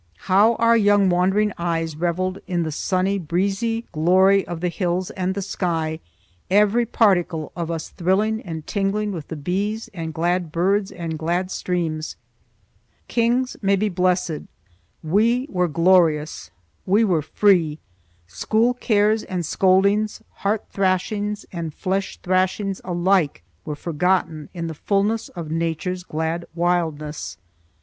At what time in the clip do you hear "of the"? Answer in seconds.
4.47-4.67